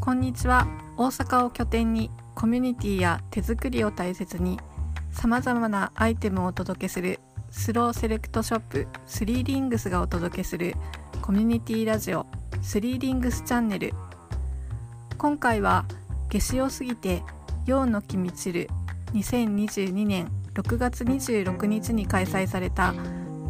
[0.00, 0.66] こんにちは。
[0.96, 4.58] 大阪を拠点にコミュニティや手作りを大切に
[5.10, 10.74] さまざまなアイテムをお届けするスローセレクトショップスリーリングスがお届けする
[11.20, 12.24] コミュニティラジオ
[12.62, 13.92] スリングスチャンネル。
[15.18, 15.84] 今回は
[16.30, 17.22] 夏至を過ぎて
[17.66, 18.70] 陽の木満ちる
[19.12, 22.94] 2022年6月26日に開催された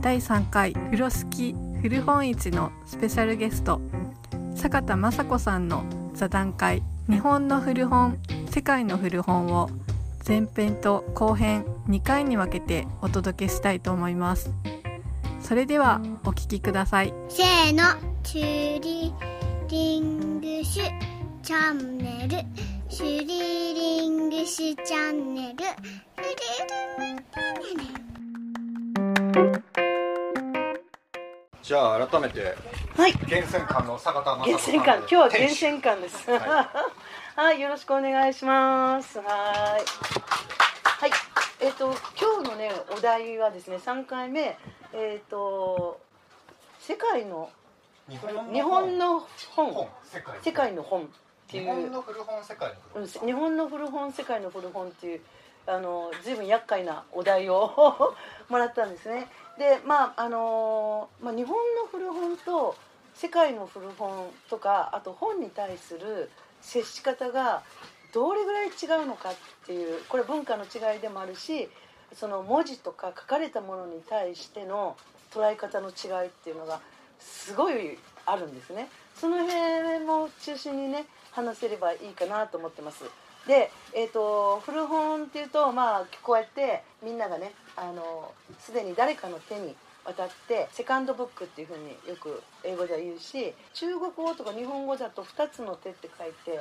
[0.01, 3.81] 第3回風呂敷古本市のスペシャルゲスト
[4.57, 8.19] 坂田雅子さんの座談会「日本の古本
[8.51, 9.71] 世界の古本」を
[10.27, 14.51] 前編と後編2回に分けてお届けしたいと思います。
[15.41, 17.15] それではお聞きください。
[17.29, 17.83] せーの
[18.23, 19.13] チュリ
[19.69, 20.85] リングシュ
[21.43, 22.39] チャンネル。
[22.89, 26.45] シュリリングシュチャンネルシュリ
[26.99, 27.41] リングチャ
[29.35, 29.65] ンネル。
[31.63, 32.57] じゃあ改めて
[32.97, 33.13] はい。
[33.27, 36.31] 厳選館の坂田正厳選館、今日は厳選館です。
[36.31, 36.69] は
[37.37, 39.19] はい、よろしくお願いします。
[39.19, 39.29] はい。
[39.29, 41.11] はい。
[41.61, 44.57] えっ、と今日のねお題はですね3回目
[44.93, 46.01] えっ、と
[46.79, 47.51] 世界の
[48.09, 48.17] 日
[48.63, 49.21] 本の
[49.55, 49.89] 本本
[50.43, 51.07] 世界の本っ
[51.49, 55.21] ていう日本の古本世界のうん古本日本の古本世界の古本っていう
[55.67, 58.15] あの随分厄介なお題を
[58.51, 59.29] もらったんですね。
[59.59, 62.77] でまああのまあ、日本の古本と
[63.15, 67.63] 世界の古本とかあと本に対する接し方が
[68.13, 69.35] どれぐらい違うのかっ
[69.67, 71.69] ていうこれ文化の違いでもあるし
[72.15, 74.97] その文字とか書かれたものに対しての
[75.33, 76.81] 捉え方の違いっていうのが
[77.19, 78.89] すごいあるんですね。
[79.15, 83.05] その辺も中心にね話せればいいかなと思ってます。
[83.47, 89.75] で、えー、と古本っていうとまあこうやってみんながねあのすでに誰かの手に
[90.05, 96.61] 渡ってセカンドブックっていうふうによく英語では言うし中国語とか日本語だと2つの手って書いて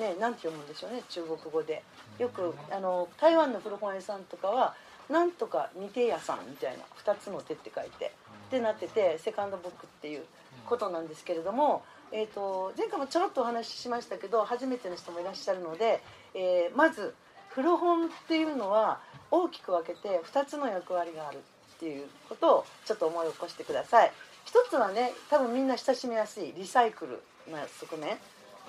[0.00, 1.82] ねなんて読むんでしょうね中国語で。
[2.18, 4.74] よくあの台湾の古本屋さんとかは
[5.08, 8.12] なんとか二手屋さんみたいな2つの手って書いて
[8.48, 10.24] ってなっててセカンドブックっていう
[10.66, 16.02] ことなんですけれども、えー、と前回もちょろっとお話ししましたけど初めての人もいらっしゃるので、
[16.34, 17.14] えーまず
[17.50, 21.40] 古本っていうのは大きく分けて2つの役割があるっ
[21.80, 24.12] ていうことをちょっと思い起こしてください。
[24.44, 28.18] 一つはね多分みんな親しみやすいリサイクルな側面。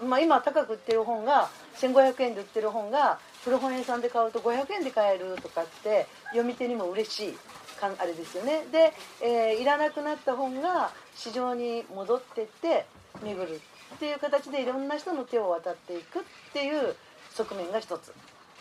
[0.07, 7.37] まあ、今高く売ってる本が1500円で売ってる本が古本屋さんで買うと500円で買えるとかって読み手にも嬉しい
[7.81, 8.65] あれですよね。
[8.71, 12.85] で、えーいらなくなった本が市場に戻ってって
[13.23, 13.59] 巡る
[13.95, 16.21] っていう形でいろんな人の手を渡っていくっ
[16.53, 16.95] ていう
[17.43, 18.13] 側面が一つ。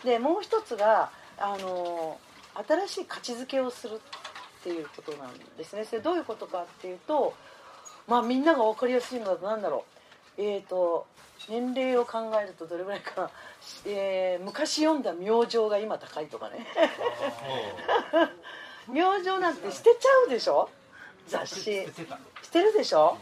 [0.03, 2.19] でもう一つがあの
[2.87, 5.85] 新しい価値づけをするっていうことなんですね。
[5.85, 7.33] それどういうことかっていうと
[8.07, 9.85] まあみんなが分かりやすいのだと何だろ
[10.37, 10.41] う。
[10.41, 11.05] えー、と
[11.49, 13.21] 年齢を考えるとどれぐらいか。
[13.21, 13.29] な、
[13.85, 16.65] えー昔読んだ明星が今高いとかね。
[18.87, 20.69] 明星なんて捨てちゃうでしょ？
[21.27, 21.85] 雑誌。
[21.85, 23.17] 捨てるでしょ？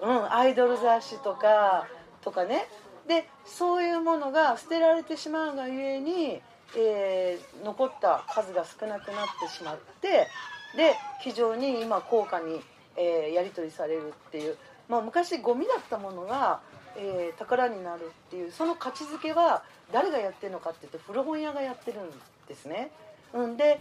[0.00, 0.32] うん。
[0.32, 1.86] アイドル雑誌とか
[2.22, 2.68] とかね
[3.12, 6.40] でそういうものが捨てられてしまうがゆえに、
[6.76, 10.26] えー残った数が少なくなってしまって
[10.74, 12.60] で非常に今高価に、
[12.96, 14.56] えーやり取りされるっていう、
[14.88, 16.60] まあ、昔ゴミだったものが、
[16.96, 19.62] えー宝になるっていうその価値づけは
[19.92, 22.10] 誰がやってるのかっていうと古本屋がやってるん
[22.48, 22.90] ですね。
[23.34, 23.80] うん、で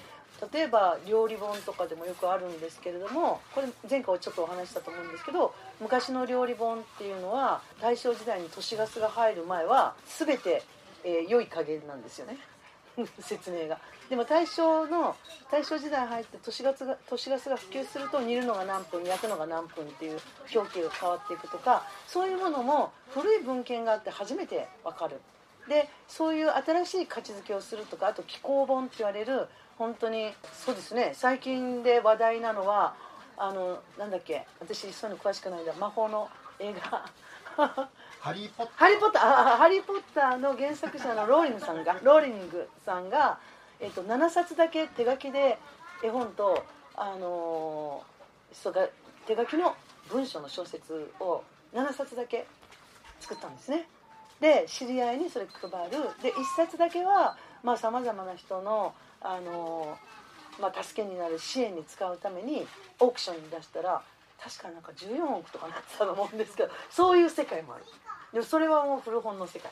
[0.53, 10.63] 例えば料理本とかでもよくあるんですけれどもこれ前回ちょっとお話したと思うんですけど昔の料理本っていうのは大正時代に都市ガスが入る前は全て、
[11.03, 12.37] えー良い加減なんですよね。
[13.19, 13.79] 説明が。
[14.09, 15.15] でも大正の
[15.49, 20.19] 大正時代入って都市ガスが都市ガスが普及すると煮るのが何分焼くのが何分っていう
[20.53, 25.21] 表記が変わっていくとかそういうものも古い文献があって初めて分かる。
[25.71, 32.93] でそういう新しい価値づけをするとかあと気候本って言われる本当にそうですね最近で話題なのは
[33.37, 36.27] あのなんだっけ私そういうの詳しくないんだ魔法の
[36.59, 37.05] 映画。
[38.19, 43.39] ハリー・ポッタハリー・ポッターハリー・ポッターの原作者のローリングさんがローリングさんが、
[43.79, 45.57] えっと7冊だけ手書きで
[46.03, 46.63] 絵本と、
[46.95, 48.11] あのー
[48.53, 48.87] 人が
[49.25, 49.75] 手書きの
[50.09, 51.43] 文章の小説を
[51.73, 52.45] 7冊だけ
[53.21, 53.87] 作ったんですね
[54.41, 55.97] で知り合いにそれ配る。
[56.21, 57.37] で1冊だけは
[57.77, 59.97] さまざ、まな人の、あの
[60.59, 62.65] まあ、助けになる支援に使うために
[62.99, 64.01] オークションに出したら
[64.43, 67.85] 確かなんか14億とかなってたと思うんですけどそういう世界もある。
[68.33, 69.71] でそれはもう古本の世界。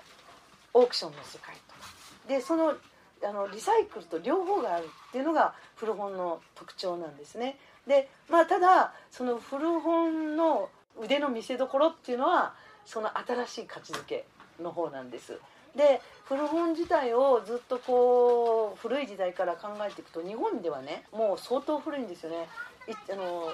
[0.76, 1.74] オークションの世界と。
[1.74, 1.80] か
[2.28, 2.76] でその
[3.22, 7.58] あのリサイクルと両方があるっていうのが古本の特徴なんですね。
[7.88, 10.70] でまあただその古本の
[11.02, 12.54] 腕の見せ所っていうのは
[12.86, 14.26] その新しい価値づけ
[14.62, 15.40] の方なんです。
[15.76, 22.48] で古本自体をずっとこう古い時代から考えていくと日本ではねもう相当古いんですよね。
[22.88, 23.52] いあの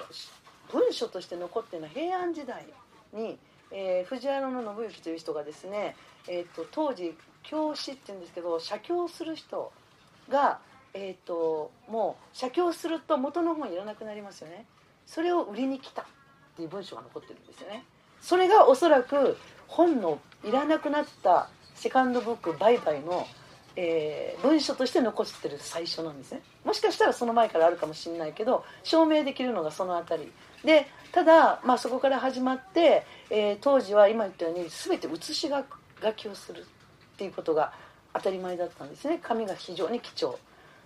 [0.72, 2.64] 文書として残ってるのは平安時代
[3.12, 3.38] に、
[3.70, 5.94] えー藤原信之という人がですね、
[6.28, 9.72] えー、と当時教師って言うんですけど写経する人
[10.28, 10.58] が、
[10.94, 14.66] えー、ともう写経すると元の本いらなくなりますよね。
[15.06, 16.04] それを売りに来たっ
[16.56, 17.84] ていう文章が残ってるんですよね。
[18.20, 19.36] それがおそらく
[19.68, 23.26] 本のいらなくなったセカンドブック売買の、
[23.76, 26.40] えー文書として残ってる最初なんですね。
[26.64, 30.32] もしかしたらその前からあるかもしれないけど証明できるのがその辺り。
[30.64, 36.64] でただ、まあ、そこから始まって、えー当時は今言ったように全て写し書きをするっ
[37.16, 37.72] ていうことが
[38.14, 39.18] 当たり前だったんですね。
[39.22, 40.38] 紙が非常に貴重。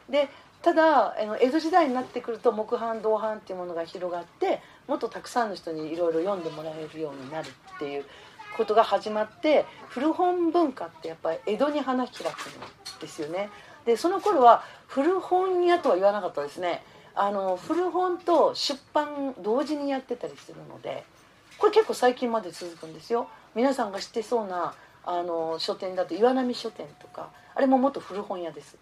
[0.08, 0.28] で
[0.62, 7.46] ただあの江戸時代になってくると木版銅版っていうものが広がってもっとたくさんの人にいろいろ読んでもらえるようになる
[7.76, 8.04] っていう
[8.56, 13.50] ことが始まって古本文化ってやっぱり江戸に花開くんですよね。
[13.86, 16.82] でその頃は古本屋とは言わなかったですね。
[17.14, 21.04] あの古本と出版同時にやってたりするので
[21.56, 23.28] これ結構最近まで続くんですよ。
[23.54, 28.76] 皆さんが知ってそうなあの書店だと岩波書店とかあれも元古本屋です。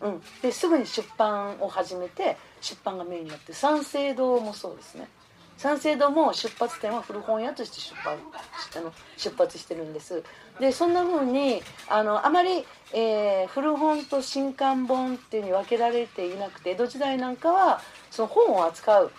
[0.00, 5.08] うん、ですぐに出版を始めて出版がメインになって三省堂もそうですね
[5.56, 10.22] 三省堂も出発点は古本屋として出版あの出発してるんです。
[10.60, 17.80] でそんな風にあのあまり、えー古本と新刊本っていうふうに分けられていなくて江戸時代なんかは
[18.10, 19.10] その本を扱う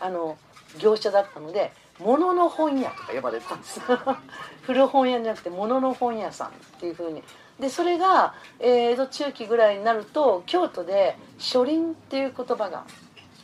[0.00, 0.36] あの
[0.78, 3.80] 業者だったので物の本屋とか呼ばれてたんです。
[4.62, 6.50] 古本屋じゃなくて物の本屋さんっ
[6.80, 7.22] ていう風に。
[7.60, 12.84] でそれが、えー江戸中期ぐらいになると京都で「書林」っていう言葉が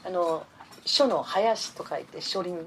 [0.05, 0.45] あの
[0.91, 2.61] 書の林と書いて書林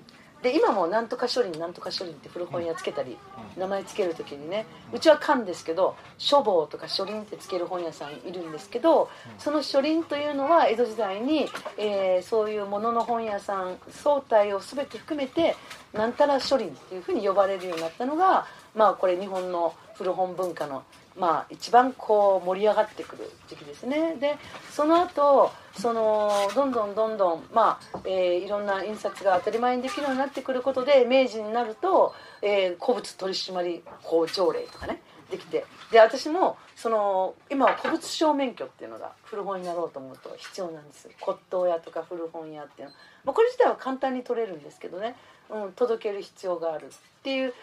[0.44, 3.18] で今もなんとか書林なんとか書林って古本屋つけたり、
[3.58, 9.10] 名前つける時にねうちは缶ですけど書房とか書林ってつける本屋さんいるんですけど
[9.40, 11.48] その書林というのは江戸時代に、
[11.78, 15.56] えーそういうものの本屋さん総体を全て含めて
[15.94, 20.84] なんたら書林っていうふうに呼ばれるようになったのがまあこれ日本の古本文化の
[21.18, 24.16] まあ一番こう盛り上がってくる時期ですね。
[24.16, 24.36] で
[24.72, 35.66] その後そのどんどんどんどんまあ、えーいろんな印刷が当たり前にできるようになってくることで明治になると、えー古物取締法条例とかねできて。
[35.92, 41.10] で私もその今は古物証免許っていうのが古本になろうと思うと必要なんです。
[41.20, 42.94] 骨董屋とか古本屋っていうの。
[43.26, 45.16] まあこれ自体は簡単に取れるんですけどね、
[45.50, 46.90] うん、届ける必要があるっ
[47.22, 47.54] ていう。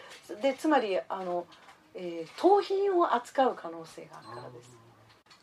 [0.41, 1.45] でつまりあの、
[1.95, 4.81] えー盗品を扱う可能性があるからです。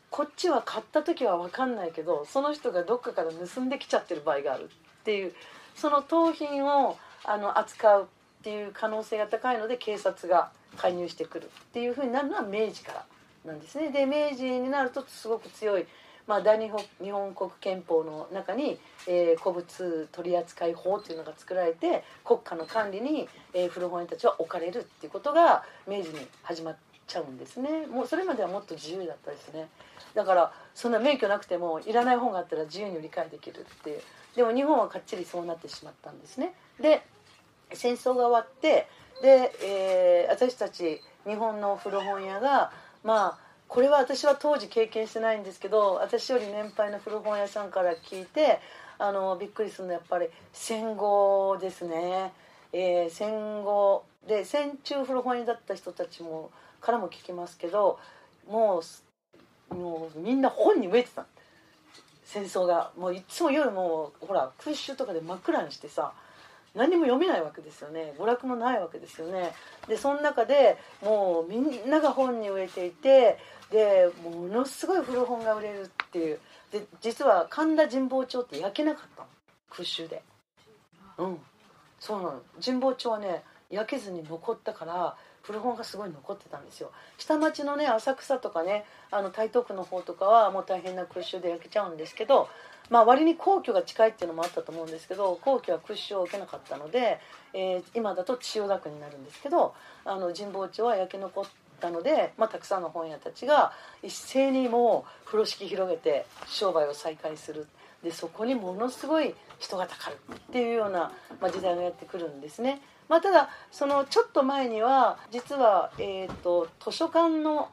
[0.09, 5.33] こっちは買った時は分かんないけどその人がどっかから盗んできちゃってる場合があるっていう
[5.75, 13.05] その盗品をあの扱うっていう可能性が高いので警察が介入してくるっていうふうになるのは明治から
[13.45, 13.91] なんですね。
[13.91, 15.85] で明治になるとすごく強い、
[16.29, 26.77] まあ、大日本日本国憲法の中に、えー古物取扱法というのが作られて国家の管理に、えー古本屋たちは置かれるっていうことが明治に始まっ
[27.07, 27.87] ちゃうんですね。
[27.87, 29.69] もうそれまではもっと自由だったですね。
[30.13, 34.01] だからそんな免許なくてもいらない本があったら自由に理解できるっていう。
[34.35, 36.53] でも日本はかっちりそうなってしまったんですね。
[36.79, 37.01] で
[37.73, 38.87] 戦争が終わって
[39.23, 42.71] で、えー私たち日本の古本屋が
[43.03, 48.59] まあこれは私は当時経験してないんですけど私より年配の古本屋さんから聞いて
[48.97, 52.33] あのびっくりするのはやっぱり戦後ですね、
[52.73, 57.99] えー戦後で戦中古本屋だった人たちもからも聞きますけど
[58.49, 58.81] も
[59.71, 61.25] うもうみんな本に飢えてた。
[62.25, 62.91] 戦争が。
[62.97, 66.13] もういつも夜もうほら空襲とかで真っ暗にしてさ
[66.75, 68.13] 何も読めないわけですよね。
[68.17, 69.51] 娯楽もないわけですよね。
[69.87, 73.37] でその中でもうみんなが本に植えていて
[73.71, 76.39] でものすごい古本が売れるっていう。
[76.71, 79.27] で実は神田神保町って焼けなかったの。
[79.69, 80.21] 空襲で。
[81.17, 81.37] うん。
[81.99, 82.41] そうなの。
[82.63, 86.91] 神保町はね焼けずに残ったから古本がすごい残ってたんですよ。
[87.17, 92.49] 下町のね浅草とかねあの台東区の方とかはもう大変な空襲で焼けちゃうんですけど
[92.89, 97.19] まあ割に皇居が近いっていうのもあったと思うんですけど皇居は空襲を受けなかったので、
[97.53, 99.73] えー今だと千代田区になるんですけど
[100.05, 101.45] あの神保町は焼け残っ
[101.79, 107.67] たので、まあ、たくさんの本屋たちが一斉にもう風呂敷広げて商売を再開する。
[108.03, 112.81] でそこにものすごい人がたかるっていうような、まあ、時代がやってくるんですね。
[113.09, 117.69] まあ、ただそのちょっと前には実は、えー、と図書館の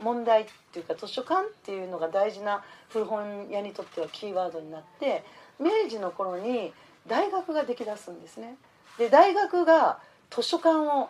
[0.00, 5.24] 問題っていうか図書館っていうのが大事な古本屋にとってはキーワードになって
[5.58, 6.72] 明治の頃に
[7.06, 8.56] 大学ができだすんですね。
[8.98, 9.98] で大学が
[10.30, 11.08] 図書館を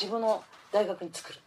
[0.00, 1.38] 自分の大学に作る。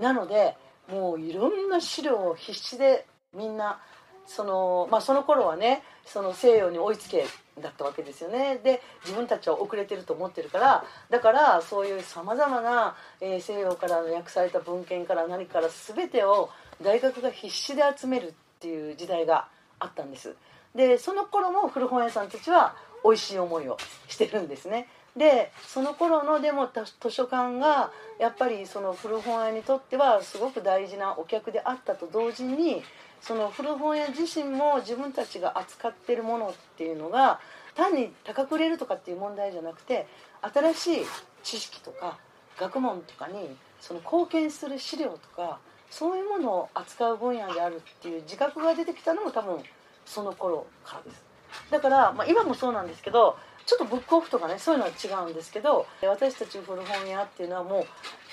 [0.00, 0.56] なので
[0.88, 3.80] もういろんな資料を必死でみんな
[4.26, 7.26] その,、まあ、その頃はねその西洋に追いつけ
[7.60, 8.58] だったわけですよね。
[8.62, 20.34] で自分たちは遅れてると思ってるからだからそういうさまざまな、えー西洋からの訳された文献から何から全てを大学が必死で集めるっていう時代があったんです。
[20.74, 23.76] でその頃も古本屋さんたちは美味しい思いを
[24.08, 24.88] してるんですね。
[25.20, 32.82] でその頃のでも図書館がやっぱりその古本屋にとってはすごく大事なお客であったと同時に
[33.20, 37.38] その古本屋自身も自分たちが扱ってるものっていうのが
[37.76, 40.06] 単に高く売れるとかっていう問題じゃなくて
[40.40, 41.06] 新しい
[41.42, 42.16] 知識とか
[42.58, 45.58] 学問とかにその貢献する資料とか
[45.90, 49.58] そういうものを扱う分野であるっていう自覚が出てきたのも多分
[50.06, 51.22] その頃からです。
[51.70, 53.36] だから、まあ、今もそうなんですけど
[53.70, 57.84] ちょっとブックオフとかねそういうのは違うんですけど私たち古本屋っていうのはもう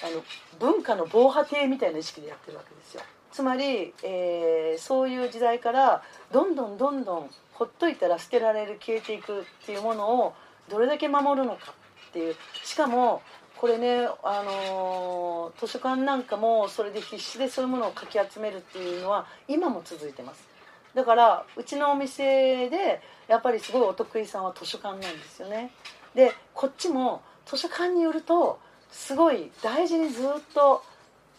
[0.04, 0.24] あの
[0.60, 3.04] 文化の防波堤みたいな意識でやってるわけですよ。
[3.32, 6.02] つまり、えーそういう時代から
[6.32, 10.34] どんどんどんどんほっといたら捨てられる消えていくっていうものを
[10.70, 11.72] どれだけ守るのか
[12.10, 12.36] っていう。
[12.64, 13.22] しかも
[13.58, 20.57] これね、あのー図書館なんかもそれで必死でそういうものをかき集めるっていうのは今も続いてます。
[20.98, 25.70] だからうちのお店でやっぱりすごいお得意さんは図書館なんですよね。
[26.16, 30.26] でこっちも図書館によるとすごい大事にずっ
[30.56, 30.84] と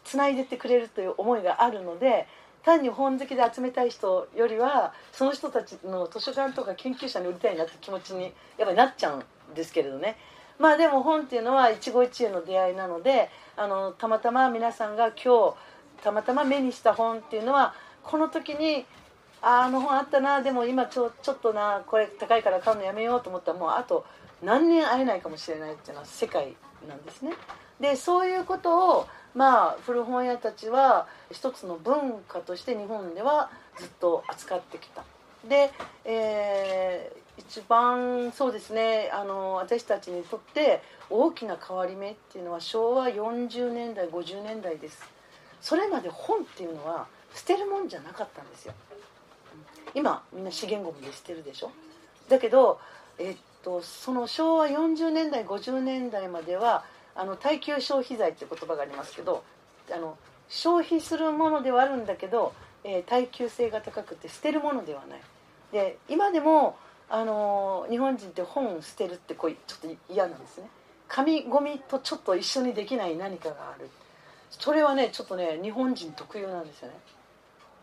[0.05, 2.29] つないでってくれるという思いがあるので
[2.62, 10.17] 単に本好きで集めたい人よりはその人たちの図書館とか研究者に売りたいなって気持ちにやっぱりなっちゃうんですけれどね。
[10.61, 15.55] まあでも本っていうのは一期一会の出会いなのであのたまたま皆さんが今日
[16.05, 17.75] たまたま目にした本っていうのは
[18.05, 18.87] この時に
[19.42, 20.42] あの本あったな。
[20.42, 24.04] でも今ちょちょっとなこれ高いから買うのやめようと思ったらもうあと
[24.42, 26.54] 何年会えないかもしれないっていうのは世界
[26.88, 27.33] なんですね。
[27.80, 35.04] でそういうことをまあ古本屋たちは一つの文化として日本ではずっと扱ってきた。
[35.49, 35.71] で、
[36.04, 45.02] えー一番そうですねあの私たちにとって大きな変わり目っていうのは昭和40年代50年代です。
[45.61, 48.75] それまで本っていうのは捨てるもんじゃなかったんですよ。
[49.99, 51.71] 今みんな資源ゴミで捨てるでしょ？
[52.28, 52.78] だけど、
[53.19, 59.43] えっと、その昭和40年代50年代まではあの耐久消費財っていう言葉がありますけど
[59.93, 60.17] あの
[60.49, 65.21] 消費するものではあるんだけど、えー耐久性が高くて捨てるものではない。
[65.73, 66.76] で今でも
[67.11, 70.69] あの日本人って本捨てるってこうちょっと嫌なんですね。
[71.09, 73.88] 紙ゴミとちょっと一緒にできない何かがある。
[74.50, 76.95] それはねちょっとね日本人特有なんですよね。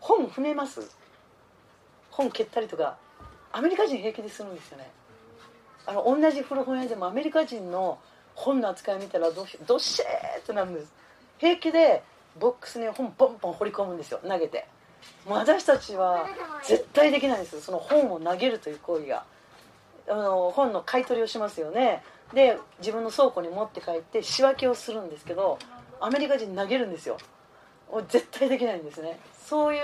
[0.00, 0.80] 本踏めます？
[2.16, 2.96] 本蹴ったりとか
[3.52, 4.90] アメリカ人平気でするんですよね。
[5.86, 7.98] あの同じ古本屋でもアメリカ人の
[8.34, 10.92] 本の扱い見たらどうしどっしーってなるんです。
[11.38, 12.02] 平気で
[12.38, 14.20] ボックスに本ポンポン放り込むんですよ。
[14.26, 14.66] 投げて。
[15.26, 16.26] もう私たちは
[16.64, 19.24] 絶対できないんですその本を投げるという行為が。
[20.08, 22.02] あの本の買い取りをしますよね。
[22.32, 25.58] で自分の倉庫に持って帰って仕分けをするんですけど
[26.00, 27.18] アメリカ人投げるんですよ。
[28.08, 29.18] 絶対できないんですね。
[29.48, 29.82] そういう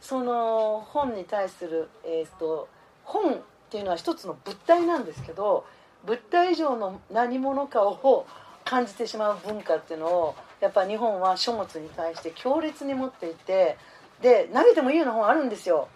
[0.00, 2.68] その本に対する、えー、と
[3.04, 3.36] 本っ
[3.70, 5.66] ていうのは一つの物体なんですけど
[6.06, 8.26] 物体以上の何者かを
[8.64, 13.76] 感じてしまう文化っていうのをやっぱ日本は書物に対して強烈に持っていて
[14.22, 15.88] で投げてもいいような本あるんですよ。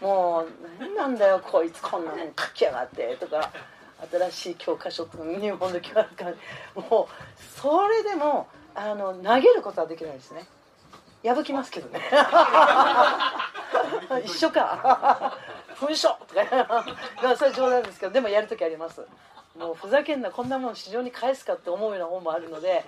[0.00, 3.52] もう何なんだよこいつこんな本書きやがってとか
[4.10, 6.06] 新しい教科書とか日本の教科
[6.74, 6.80] 書。
[6.80, 10.44] もうそれでもあの投げることはできないですね。
[11.22, 12.00] 破きますけどね。
[14.24, 15.36] 一緒か。
[15.76, 19.04] 噴書とかそれ冗談ですけどでもやるときあります。
[19.58, 22.84] もうふざけんなこんなもん市場に返すかって思うような本もあるので。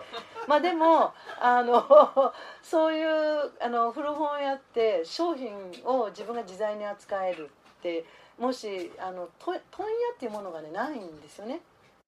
[0.47, 5.53] まあでもあのそういうあの古本屋って商品
[5.85, 8.05] を自分が自在に扱えるって
[8.39, 11.61] もしあのと問屋っていうものがねないんですよね。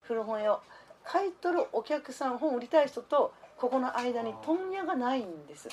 [0.02, 0.60] 古本屋を。
[1.06, 5.68] 買い取るお客さん本売りたい人とここの間に問屋がないんです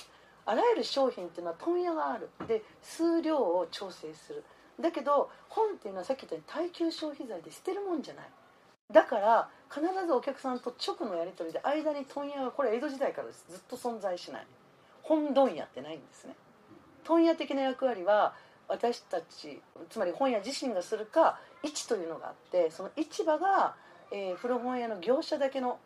[0.46, 2.30] あらゆる商品っていうのは問屋がある。
[2.48, 4.44] で数量を調整する。
[4.80, 8.26] だけど本っていうのはさっき言ったように耐久消費財で捨てるもんじゃない。
[8.92, 14.48] だから必ずお客さんと直のやり取りで間に問屋がこれ江戸時代からずっと存在しない。
[15.02, 16.36] 本問屋ってないんですね。
[17.04, 18.34] 問屋的な役割は
[18.68, 23.76] 私たちつまり本屋自身がするか市というのがあってその市場が、
[24.12, 25.80] えー古本屋の業者だけの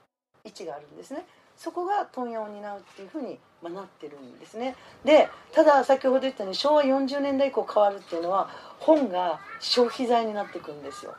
[0.43, 1.25] 位置があるんですね。
[1.55, 4.75] そこが問屋を担うっていうふうに、まあ、なってるんですね。
[5.03, 8.49] でただ先ほど言ったように昭和40年代以降変わるっていうのは
[8.79, 11.15] 本が消費財になっていくんですよ。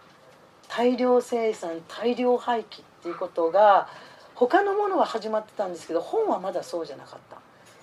[0.68, 3.88] 大量生産大量廃棄っていうことが
[4.34, 7.38] 他のものは始まってたんですけど本はまだそうじゃなかった。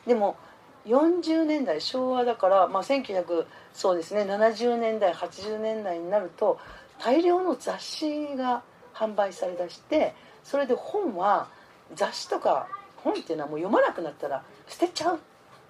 [0.07, 0.37] でも
[0.85, 6.59] 40年代昭和だから、まあ、1900そうですね70年代80年代になると
[6.99, 11.49] 大量の雑誌が販売されだしてそれで本は
[11.95, 12.67] 雑誌とか
[13.05, 15.19] 本っていうのはもう読まなくなったら捨てちゃうっ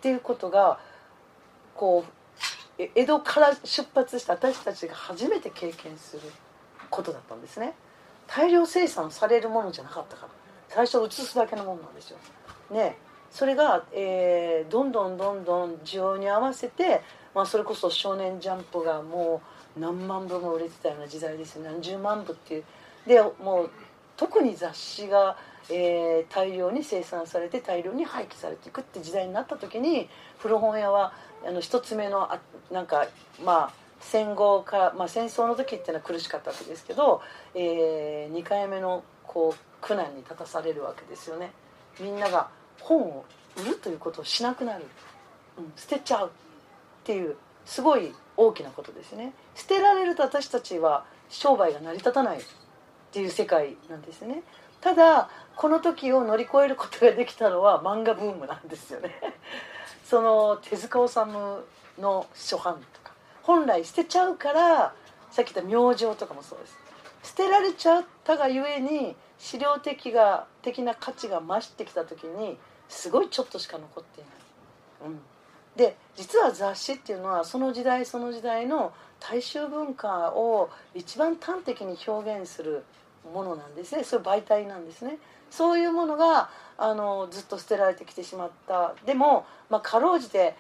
[0.02, 0.80] ていうことが
[1.76, 6.24] こう江戸から出発した私たちが初めて経験する
[6.90, 7.74] ことだったんですね。
[8.28, 10.30] 大量生産されるものじゃなかったから。
[10.70, 12.18] 最初写すだけのものなんですよ。
[12.72, 12.98] ね。
[13.32, 17.02] それが、えーどんどんどんどん需要に合わせて、
[17.34, 19.42] まあ、それこそ「少年ジャンプ」がも
[19.78, 21.64] う何万部も売れてたような時代ですよ。
[21.64, 22.64] 何十万部っていう。
[23.06, 23.70] でもう
[24.18, 25.38] 特に雑誌が、
[25.70, 31.14] えー大量に生産されて大量に廃棄されていくって時代になった時に古本屋は
[31.46, 32.40] あの一つ目のあ
[32.72, 33.08] なんか
[33.44, 37.22] まあ戦後か、まあ、戦争の時っていうのは苦しかったわけですけど、
[37.56, 41.52] え2回目のこう苦難に立たされるわけですよね。
[42.00, 42.50] みんなが
[42.82, 43.26] 本を
[43.58, 44.86] 売るということをしなくなる、
[45.58, 46.28] うん、捨てちゃう。
[46.28, 46.30] っ
[47.06, 49.34] ていうすごい大きなことですね。
[49.54, 52.42] 捨てられると私たちは商売が成り立たないっ
[53.12, 54.42] ていう世界なんですね。
[54.82, 59.16] ただこの時を乗り越えることができたのは漫画ブームなんですよね。
[60.04, 61.36] その手塚治虫
[62.00, 63.14] の初版とか。
[63.44, 64.94] 本来捨てちゃうから
[65.32, 66.78] さっき言った明星とかもそうです。
[67.24, 72.58] 捨てられちゃったがゆえに資料的が的な価値が増してきた時に
[72.88, 75.22] すごいちょっとしか残っていない、うん、
[75.76, 82.84] で実は雑誌っていうのはその時代その時代の大衆文化を一番端的に表現する
[83.34, 84.04] ものなんですね。
[84.04, 85.18] そういう媒体なんですね。
[85.50, 88.96] そういうものがあのずっと捨てられてきてしまった。
[89.06, 90.56] でも、まあ、かろうじて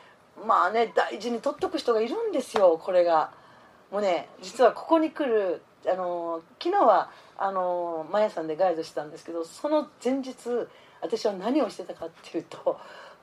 [0.45, 3.31] まあね大事に取っとく人がいるんですよこれが。
[3.91, 10.35] もうね実はここに来るあの昨日はあのマヤさんでガイドしてたんですけどその前日
[11.01, 12.79] 私は何をしてたかっていうと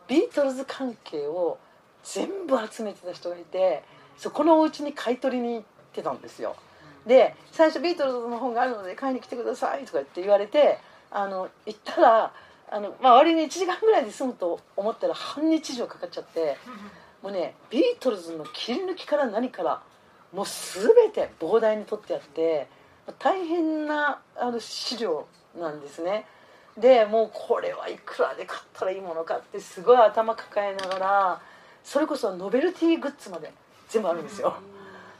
[0.06, 1.58] ビートルズ関係を
[2.04, 3.82] 全部集めてた人がいて
[4.16, 6.56] そこのお家に買い取りに行ってたんですよ。
[7.06, 10.78] で最初ビートルズの本があるので買いに来てくださいとか言って言われて
[11.12, 12.32] あの行ったら
[12.70, 16.56] あの、まあ、割に1時間ぐらいで済むと思ったら半日以上かかっちゃって
[17.22, 19.82] もうねビートルズの切り抜きから何から
[20.32, 22.66] もう全て膨大に取ってあって
[23.18, 25.26] 大変なあの資料
[25.58, 26.26] なんですね。
[26.78, 31.40] でもうこれはいくらで買ったらいいものかってすごい頭抱えながら
[31.84, 33.52] それこそノベルティグッズまで
[33.90, 34.56] 全部あるんですよ、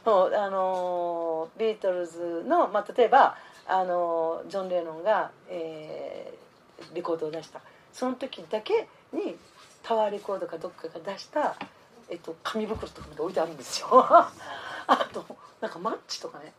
[0.03, 6.43] あのビートルズの、まあ、例えばあのジョン・レノンが、えー
[6.93, 7.61] レコードを出した。
[7.93, 9.35] その時だけに
[9.83, 11.55] タワーレコードかどっかが出した、
[12.09, 13.87] えっと、紙袋とかまで置いてあるんですよ。
[13.93, 14.31] あ
[15.13, 15.25] と
[15.61, 16.53] なんかマッチとかね。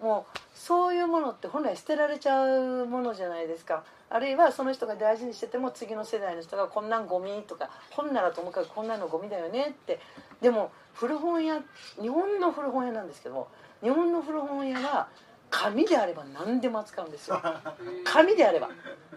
[0.00, 3.82] もうそういうものって本来捨てられちゃうものじゃないですか。
[4.08, 10.00] あるいはその人が大事にしてても次の世代の人がこんなんゴミとか本ならともかくこんなのゴミだよねって。
[10.40, 11.62] でも古本屋
[12.00, 13.48] 日本の古本屋なんですけども
[13.82, 15.08] 日本の古本屋は
[15.50, 17.40] 紙であれば何でも扱うんですよ。
[18.04, 18.68] 紙であれば。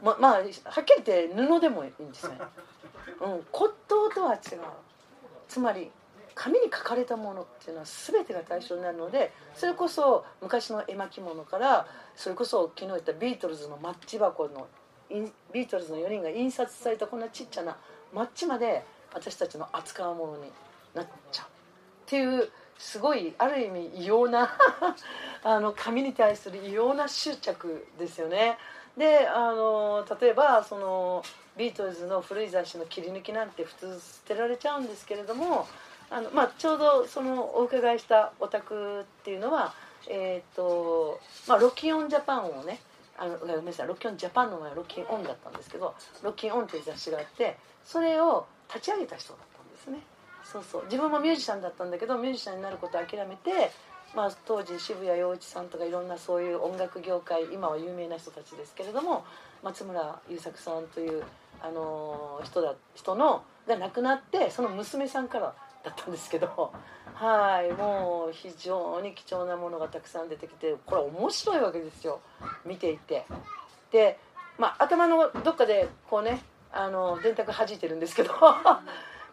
[0.02, 2.38] ままあはっきり言って布でもいいんですね、
[3.20, 4.60] うん、骨董とは違う。
[5.48, 5.92] つまり
[6.36, 14.68] 紙に書かれたものっていうのは全てが対象になるのでそれこそ昔の絵巻物からそれこそ昨日言ったビートルズのマッチ箱の
[15.10, 17.76] ビートルズの4人が印刷されたこんなちっちゃな
[18.14, 20.52] マッチまで私たちの扱うものに
[20.94, 21.48] なっちゃう。
[21.48, 21.50] っ
[22.06, 24.50] ていうすごいある意味異様な
[25.44, 28.58] あの紙に対する異様な執着ですよね。
[28.98, 31.24] であの例えばその
[31.58, 35.68] ビートルズの古い雑誌の切り抜きなんて普通捨てられちゃうんですけれども
[36.10, 39.74] あの、まあ、ちょうどそのお伺いしたお宅っていうのは、
[40.08, 42.80] えーとまあ、ロキオンジャパンをね
[43.18, 49.49] あのごめんなさいロキオンジャパンの前はロキオンだったんですけどロキオンっていう雑誌があってそれを立ち上げた人だっ
[50.52, 50.84] そうそう。
[50.86, 53.72] 自分もミュージシャンだったんだけどミュージシャンになることを諦めて、
[54.16, 59.24] まあ、当時渋谷陽一さんとかいろんなそういう音楽業界今は有名な人たちですけれども
[59.64, 61.24] 松村優作さんという、
[61.62, 66.72] あのー人だ人のが亡くなってその娘さんからだったんですけど
[67.14, 72.22] はいもう非常に貴重なものがたくさん出てきてこれ面白いわけですよ。
[72.66, 73.26] 見ていて。
[73.92, 74.18] で、
[74.58, 78.34] まあ、頭のどっかでこうねあの電卓弾いてるんですけど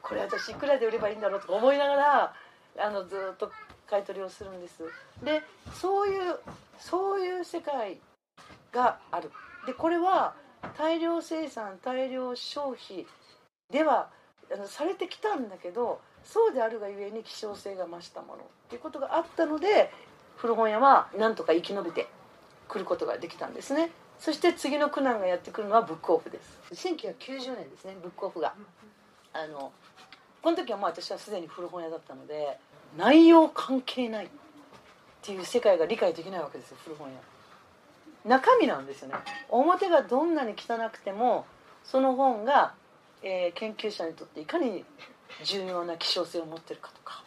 [0.07, 2.35] これ私いくらで売ればいいんだろうとか思いながら
[2.79, 3.51] あのずっと
[3.89, 4.85] 買い取りをするんです。
[5.25, 5.43] で
[5.75, 6.39] そういう
[6.79, 7.99] そういう世界
[8.73, 9.33] がある。
[9.67, 10.35] でこれは
[10.79, 13.07] 大量生産大量消費
[13.71, 14.09] では
[14.53, 18.43] あのされてきたんだけどそうであるがゆえに希少性が増したもの。
[18.43, 19.91] っていうことがあったので
[20.37, 22.09] 古本屋はなんとか生き延びて
[22.69, 23.91] くることができたんですね。
[24.21, 26.61] そして次の苦難がやってくるのはブックオフです。
[26.73, 28.55] 1990年ですねブックオフが。
[29.33, 29.73] あの
[30.47, 32.57] この時はもう私はすでに古本屋だったので
[32.97, 34.29] 内容関係ないっ
[35.21, 37.15] ていう世界が理解できないわけですよ古本屋。
[38.25, 39.17] 中身なんですよね。
[39.49, 41.47] 表がどんなに汚くても
[41.83, 42.75] その本が、
[43.25, 44.85] えー研究者にとっていかに
[45.43, 47.25] 重要な希少性を持ってるかとか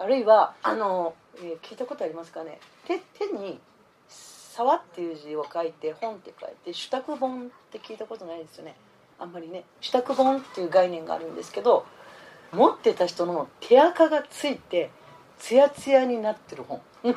[0.00, 2.58] あるいはあの、えー聞いたことありますかね。
[2.88, 3.60] 手手に
[4.10, 8.74] 「沢」っていう字を書いて「本」って書いて「主託本」って聞いたことないですよね。
[9.20, 9.62] あんまりね。
[9.80, 11.86] 主託本っていう概念があるんですけど
[12.52, 14.90] 持ってた人の手垢がついて
[15.38, 16.80] ツヤツヤになってる本。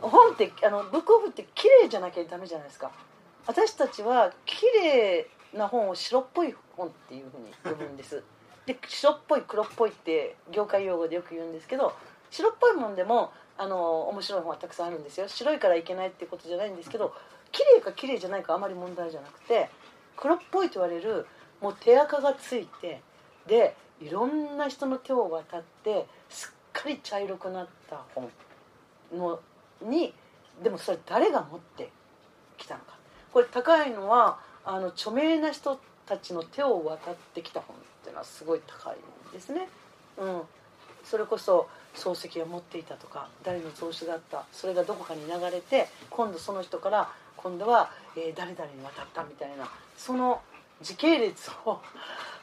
[0.00, 2.90] 本ってあのブックオフって綺麗じゃなきゃダメじゃないですか。
[3.46, 8.22] 私たちは綺麗な本を白っぽい本っていうふうに呼ぶんです。
[8.66, 11.94] で白っぽい黒っぽいって業界用語でよく言うんですけど
[12.30, 15.28] 白っぽいもんでもあの面白い本はたくさんあるんですよ。
[15.28, 17.14] 白いからいけないっていうことじゃないんですけど
[17.52, 19.68] 綺麗か綺麗じゃないかあまり問題じゃなくて
[20.16, 21.26] 黒っぽいと言われる
[21.60, 23.00] もう手垢がついて
[23.46, 28.28] でいろんな人の手を渡ってすっかり茶色くなった本
[29.12, 29.40] の
[29.82, 30.12] に
[30.62, 31.90] でもそれ誰が持って
[32.56, 32.96] きたのか
[33.32, 38.96] これ高いのはあの著名な人たちの手を渡ってきた本っていうのはすごい高い
[39.30, 39.68] んですね。
[40.18, 40.42] うん、
[41.02, 50.40] それこそ漱石が持っていたとか誰の蔵書だったそれがどこかに流れて今度その人から今度は、えー誰々に渡ったみたいなその
[50.84, 51.80] 時系列を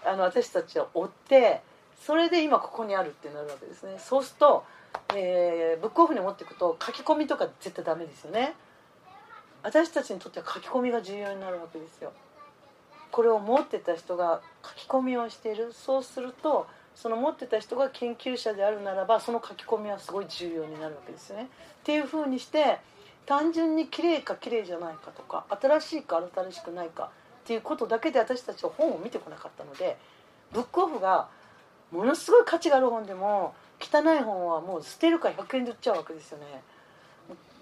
[0.05, 1.61] あの私たちは追って
[2.05, 3.97] それで今ここにあるってなるわけですね。
[3.99, 4.65] そうすると、
[5.15, 8.55] えーブックオフに持っていくと書き込みとか絶対ダメですよね。
[9.63, 12.11] 私たちにとっては書き込みが重要になるわけですよ。
[13.11, 15.71] これを持ってた人が書き込みをしている。
[15.73, 21.43] そうするとその持ってた人が研究者であるならばその書き込みはすごい重要になるわけですよね。
[21.43, 21.47] っ
[21.83, 22.79] ていうふうにして
[23.25, 29.97] 単純に綺麗か綺麗じゃないかとか新しいか新しくないかっていうことだけで私たちは本を見てこなかったので
[30.53, 31.27] ブックオフが
[31.91, 36.45] ものすごい価値がある本でも汚い本はもう捨てるか100円で売っちゃうわけですよね。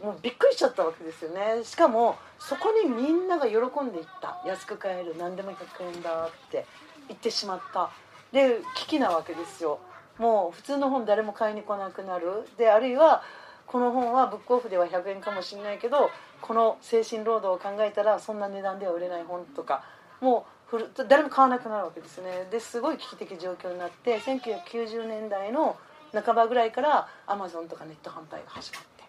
[0.04, 1.64] もうびっくりしちゃったわけですよね。
[1.64, 4.42] しかもそこにみんなが喜んでいった。
[4.46, 5.16] 安く買える。
[5.18, 6.66] 何でも100円だって
[7.08, 7.90] 言ってしまった。
[8.32, 9.80] で危機なわけですよ。
[10.18, 12.48] もう普通の本誰も買いに来なくなる。
[12.58, 13.24] であるいは
[13.66, 16.10] この本はブックオフでは100円かもしれないけど
[16.42, 19.84] この精神労働を考えたらそんな値段では売れない本とか
[20.22, 22.48] もう誰も買わなくなるわけですね。
[22.52, 25.78] ですごい危機的状況になって1990年代の
[26.14, 29.06] 半ばぐらいからアマゾンとかネット販売が始まってっ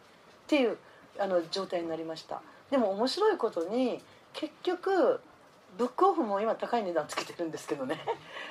[0.46, 0.78] ていう
[1.18, 2.40] あの状態になりました。
[2.70, 4.00] でも面白いことに
[4.32, 5.20] 結局
[5.76, 8.00] ブックオフも今高い値段つけてるんですけどね。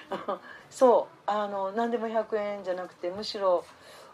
[0.69, 3.65] そうあの何でも100円じゃなくてむしろ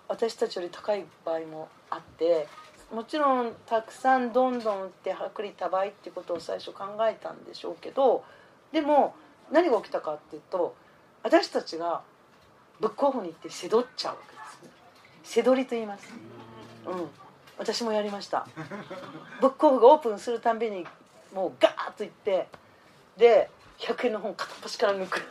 [0.08, 2.48] 私たちより高い場合もあって
[2.94, 8.24] もちろんたくさんどんどん売って薄利多売っていうことを最初考えたんでしょうけど
[8.72, 9.16] でも
[9.52, 10.76] 何が起きたかっていうと
[11.24, 12.02] 私たちが
[12.80, 14.70] ブックオフに行ってせどっちゃうわけですね。
[15.24, 16.14] せどりと言います。
[16.86, 17.08] うん。
[17.58, 18.46] 私もやりました。
[19.42, 20.86] ブックオフがオープンするたんびに
[21.34, 22.48] もうガーッと行って
[23.18, 25.24] で100円の本片っ端から抜く。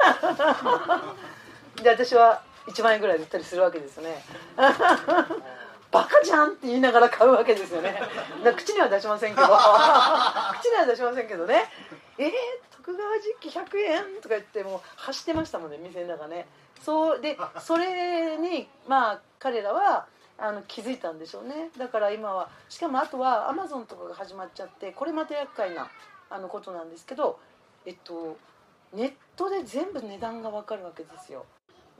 [1.82, 4.24] で私は1万円ぐらいで売ったりするわけですよね
[5.94, 7.92] バカじゃんって言いながら買うわけですよね。
[7.92, 8.08] だか
[8.42, 9.46] ら口には出しませんけど。
[9.46, 11.70] 口には出しませんけどね。
[12.18, 12.32] えー、
[12.76, 16.48] 徳川実機100円とか言ってもう走ってましたもんね店の中ね。
[16.80, 21.70] そうでそれにまあ彼らはあの気づいたんでしょうね。
[21.78, 25.88] だから今はしかもあとはアマゾンとかが始まっちゃってこれまた厄介な
[26.28, 27.38] あのことなんですけど
[27.86, 28.36] えっと
[28.92, 31.46] ネットで全部値段が分かるわけですよ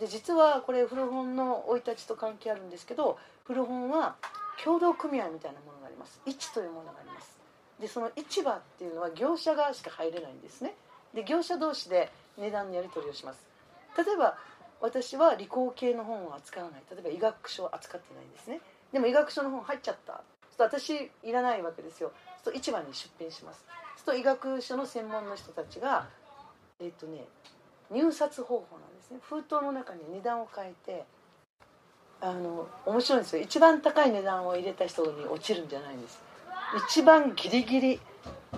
[0.01, 4.17] で実はこれ古本の生い立ちと関係あるんですけど古本は
[4.59, 6.21] 協同組合みたいなものがあります。
[6.27, 7.39] 市というものがあります。
[7.81, 10.75] でその市場っていうのは業者側しか入れないんですね。
[11.13, 13.47] で業者同士で値段のやり取りをします。
[13.97, 14.37] 例えば
[14.81, 16.83] 私は理工系の本を扱わない。
[16.91, 18.61] 例えば医学書を扱ってないんですね。
[18.93, 20.23] でも医学書の本入っちゃった。
[20.57, 22.13] そうすると私いらないわけですよ。
[22.45, 23.65] と市場に出品します。
[23.67, 26.07] そうすると医学書の専門の人たちが
[26.81, 27.25] えっ、とね
[27.91, 29.19] 入札方法なんですね。
[29.23, 31.05] 封筒の中に値段を変えて
[32.21, 33.43] あの面白いんですよ。
[33.43, 36.23] 一番高い値段を入れた人に落ちるんじゃないんです。
[36.89, 38.01] 一番ギリギリ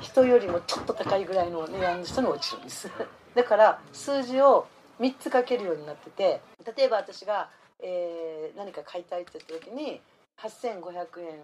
[0.00, 2.90] 人よりもちょっと高いぐらいの値段の人に落ちるんです。
[3.34, 4.66] だから数字を
[5.00, 6.40] 3つ書けるようになってて
[6.76, 10.00] 例えば私が、えー何か買いたいって言った時に
[10.38, 11.42] 8500円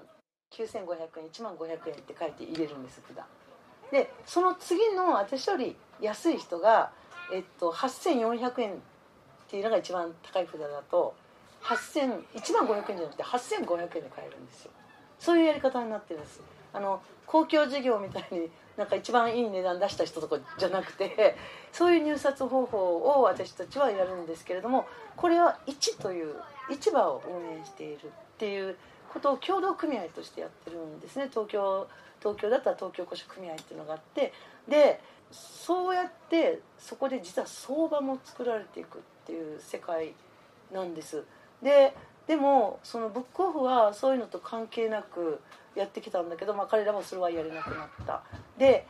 [0.50, 3.26] 9500円1万500円って書いて入れるんです普段。
[3.90, 6.92] でその次の私より安い人が、
[7.32, 8.76] えっと、8400円っ
[9.48, 11.14] ていうのが一番高い札だと
[11.62, 14.70] 8000 1万500円じゃなくて8500円で買えるんですよ。
[15.18, 16.40] そういうやり方になってるんです。
[16.72, 21.36] あの公共事業みたいになんか一番いい値段出した人とかじゃなくて
[21.70, 26.34] そういう入札方法を私たちはやるんですけれどもこれは市という
[26.70, 28.08] 市場を運営しているっ
[28.38, 28.76] ていう
[29.12, 31.28] ことを協同組合としてやってるんですね。
[31.30, 31.86] 東京
[32.20, 34.32] 東京だったら東京古書組合っていうのがあって
[34.68, 35.00] で
[35.32, 40.12] そうやってそこで実は相場も作られていくっていう世界
[40.72, 41.24] なんです。
[41.62, 41.94] で
[42.26, 45.40] でもそのブックオフはそういうのと関係なく
[45.74, 48.22] やってきたんだけど、まあ、彼らもそれはやれなくなった。
[48.58, 48.86] で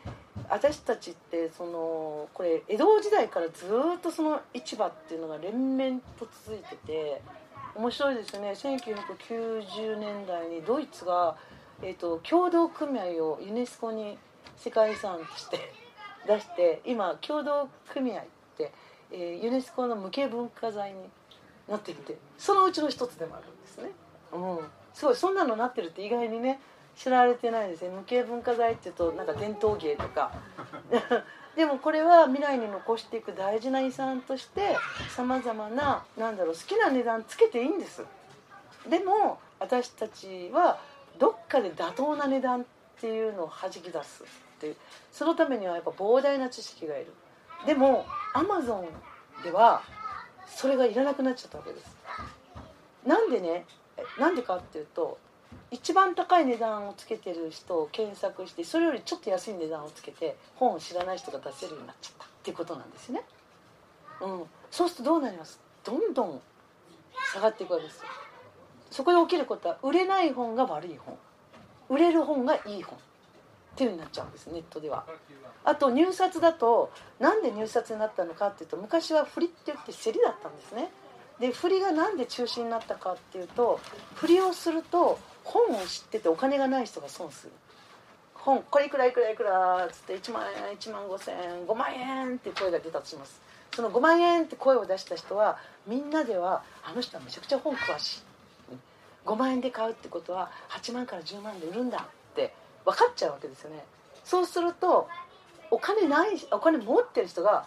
[0.49, 7.23] 私たちってそのこれ江戸時代からずっとその市場っていうのが連綿と続いてて
[7.75, 8.53] 面白いですね。
[8.53, 11.37] 1990年代にドイツが、
[11.83, 14.19] えーと、共同組合をユネスコに
[14.57, 15.73] 世界遺産として
[16.27, 18.25] 出して今共同組合っ
[18.57, 18.73] て、
[19.11, 20.99] えー、ユネスコの無形文化財に
[21.69, 23.91] なっていてそのうちの一つでもあるんですね。
[24.33, 24.59] うん、
[24.95, 26.61] すごいそんなのなってるって意外にね
[26.97, 27.91] 知られてないですね。
[27.91, 30.33] 無形文化財っていうとなんか伝統芸とか。
[31.57, 34.75] でもこれは未来に残していく大事な遺産として
[35.15, 38.03] さまざまななんだろう好きな値段つけていいんです。
[38.89, 40.79] でも私たちは
[41.19, 42.65] どっかで妥当な値段っ
[43.01, 44.25] ていうのをはじき出す。
[44.63, 44.77] っていう
[45.11, 47.13] そのためにはやっぱ膨大な知識がいる。
[47.67, 49.83] でもアマゾンでは
[50.47, 51.97] それがいらなくなっちゃったわけです。
[53.05, 53.67] なんでね
[54.21, 55.19] なんでかっていうと
[55.73, 63.23] 一番高い値段をつけてる人を検索してそれよりちょっと安い値段をつけて本を知らない人が出せるようになっちゃったっていうことなんですね、
[64.21, 65.61] うん、そうするとどうなります？
[65.85, 66.41] どんどん
[67.35, 68.03] 下がっていくわけですよ。
[68.91, 71.17] そこで起きることは売れない本が悪い本。
[71.89, 72.99] 売れる本がいい本。
[73.75, 75.05] っていうになっちゃうんですネットでは。
[75.65, 80.91] あと入札だとなんで入札になったのかっていうと昔は振りって言って競りだったんですね。
[81.39, 83.81] で振りが何で中止になったかっていうと
[84.15, 87.53] 振りをすると本を知っててお金がない人が損する。
[88.35, 93.41] 本これいくらいくらいくらっつって1万円1万5千円5万円って声が出たとします。
[93.75, 98.23] その5万円って声を出した人はみんなではあの人はめちゃくちゃ本詳しい。
[99.25, 102.53] 5万円で買うってことは8万から10万で売るんだって
[102.85, 103.85] 分かっちゃうわけですよね。
[104.25, 105.09] そうすると
[105.71, 107.67] お金ないお金持ってる人が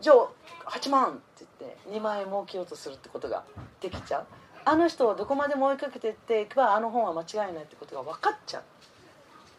[0.00, 3.44] じゃあ8万って言って2万円儲けようとするってことが
[3.80, 4.26] できちゃう。
[4.64, 8.62] あの人をどこまでも追いかけていっていけばあの本は間違いないってことが分かっちゃう。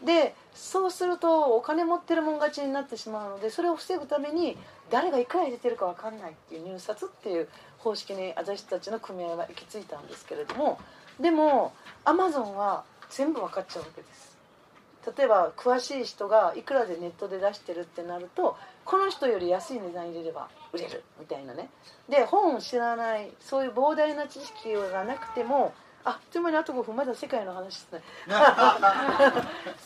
[0.06, 4.58] でそうするとお金持ってるもん勝ちになってしまうのでそれを防ぐために
[4.90, 10.80] 誰がいくら入れてるか分かんないっていう入札っていう方式に私たちの組合は行き着いたんですけれども
[11.20, 14.33] でもアマゾンは全部分かっちゃうわけです。
[15.18, 21.70] 例えば詳しい人がいくらでネットで出してるってなるとこの人より安い値段入れれば売れるみたいなね。
[22.10, 28.02] で本を知らないそういう膨大な知識がなくてもあっという間にあと5分まだ世界の話ですね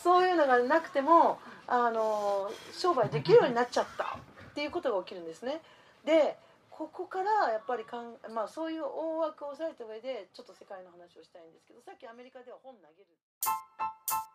[0.03, 4.17] そういうのがなくてもあの商売できるようになっちゃった。
[4.51, 5.61] っていうことが起きるんですね。
[6.03, 6.35] で
[6.71, 14.26] ここからやっぱりかん、まあ、そういう大枠を押さえた上でちょっと世界の話をしたいんですけどさっきアメリカでは本投げる。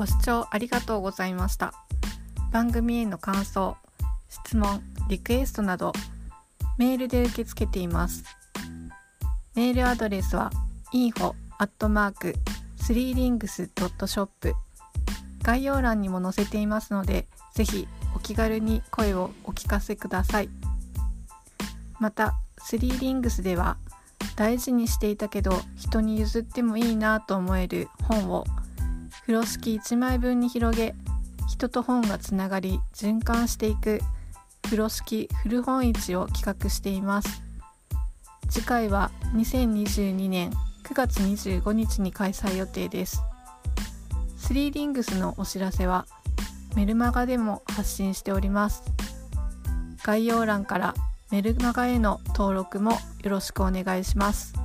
[0.00, 1.74] ご視聴ありがとうございました。
[2.52, 3.76] 番組への感想
[4.30, 5.92] 質問リクエストなど
[6.78, 8.24] メールで受け付けています。
[9.54, 10.50] メールアドレスは
[10.94, 12.34] info アットマーク
[12.78, 14.54] 3rings.shop
[15.42, 17.86] 概要欄にも載せていますのでぜひ
[18.16, 20.48] お気軽に声をお聞かせください。
[21.98, 22.38] また
[22.70, 23.76] 3リングスでは
[24.34, 28.46] 大事にしていたけど人に譲ってもいいなと思える本を
[29.22, 30.94] 風呂敷1枚分に広げ
[31.48, 34.00] 人と本がつながり循環していく
[34.62, 37.42] 風呂敷古本市を企画しています。
[38.48, 40.50] 次回は2022年
[40.84, 43.22] 9月25日に開催予定です。
[44.36, 46.06] スリーリングスのお知らせは
[46.74, 48.82] メルマガでも発信しております。
[50.04, 50.94] 概要欄から
[51.30, 54.59] メルマガへの登録もよろしくお願いします。